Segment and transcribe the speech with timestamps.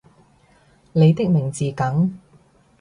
[0.93, 2.17] 你的名字梗